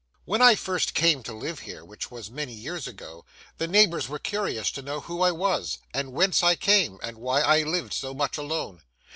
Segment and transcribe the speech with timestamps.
[0.25, 3.23] When I first came to live here, which was many years ago,
[3.59, 7.41] the neighbours were curious to know who I was, and whence I came, and why
[7.41, 8.81] I lived so much alone.